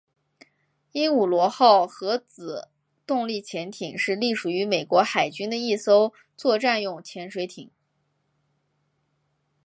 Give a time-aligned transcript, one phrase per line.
[0.93, 2.69] 鹦鹉螺号核子
[3.05, 7.69] 动力潜艇是隶属于美国海军的一艘作战用潜水艇。